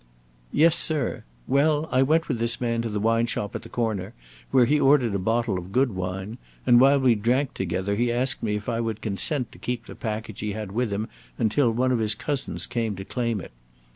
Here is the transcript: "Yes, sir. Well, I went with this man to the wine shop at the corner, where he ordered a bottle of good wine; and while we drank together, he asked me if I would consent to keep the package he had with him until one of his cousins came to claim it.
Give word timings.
"Yes, 0.51 0.75
sir. 0.75 1.25
Well, 1.47 1.87
I 1.91 2.01
went 2.01 2.27
with 2.27 2.39
this 2.39 2.59
man 2.59 2.81
to 2.81 2.89
the 2.89 2.99
wine 2.99 3.27
shop 3.27 3.53
at 3.55 3.61
the 3.61 3.69
corner, 3.69 4.15
where 4.49 4.65
he 4.65 4.79
ordered 4.79 5.13
a 5.13 5.19
bottle 5.19 5.59
of 5.59 5.71
good 5.71 5.91
wine; 5.93 6.39
and 6.65 6.81
while 6.81 6.99
we 6.99 7.13
drank 7.13 7.53
together, 7.53 7.95
he 7.95 8.11
asked 8.11 8.41
me 8.41 8.55
if 8.55 8.67
I 8.67 8.81
would 8.81 9.01
consent 9.03 9.51
to 9.51 9.59
keep 9.59 9.85
the 9.85 9.93
package 9.93 10.39
he 10.39 10.53
had 10.53 10.71
with 10.71 10.91
him 10.91 11.07
until 11.37 11.69
one 11.69 11.91
of 11.91 11.99
his 11.99 12.15
cousins 12.15 12.65
came 12.65 12.95
to 12.95 13.05
claim 13.05 13.39
it. 13.39 13.51